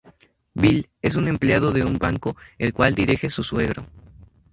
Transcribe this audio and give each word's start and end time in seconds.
Bill 0.55 0.89
es 1.03 1.15
un 1.15 1.27
empleado 1.27 1.71
de 1.71 1.83
un 1.85 1.99
banco, 1.99 2.35
el 2.57 2.73
cual 2.73 2.95
dirige 2.95 3.29
su 3.29 3.43
suegro. 3.43 3.85